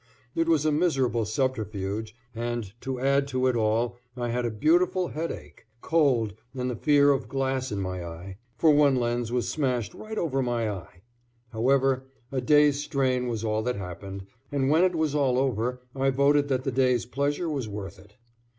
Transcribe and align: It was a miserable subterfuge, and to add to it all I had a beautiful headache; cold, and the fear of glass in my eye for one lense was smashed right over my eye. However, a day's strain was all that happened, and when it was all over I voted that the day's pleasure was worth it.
It 0.33 0.47
was 0.49 0.65
a 0.65 0.71
miserable 0.71 1.25
subterfuge, 1.25 2.15
and 2.33 2.73
to 2.81 2.99
add 2.99 3.27
to 3.27 3.45
it 3.45 3.55
all 3.55 3.99
I 4.17 4.29
had 4.29 4.47
a 4.47 4.49
beautiful 4.49 5.09
headache; 5.09 5.67
cold, 5.79 6.33
and 6.55 6.71
the 6.71 6.75
fear 6.75 7.11
of 7.11 7.27
glass 7.27 7.71
in 7.71 7.79
my 7.79 8.03
eye 8.03 8.37
for 8.57 8.71
one 8.71 8.95
lense 8.95 9.29
was 9.29 9.47
smashed 9.47 9.93
right 9.93 10.17
over 10.17 10.41
my 10.41 10.67
eye. 10.71 11.01
However, 11.51 12.07
a 12.31 12.41
day's 12.41 12.79
strain 12.79 13.27
was 13.27 13.43
all 13.43 13.61
that 13.61 13.75
happened, 13.75 14.25
and 14.51 14.71
when 14.71 14.83
it 14.83 14.95
was 14.95 15.13
all 15.13 15.37
over 15.37 15.81
I 15.95 16.09
voted 16.09 16.47
that 16.47 16.63
the 16.63 16.71
day's 16.71 17.05
pleasure 17.05 17.47
was 17.47 17.69
worth 17.69 17.99
it. 17.99 18.15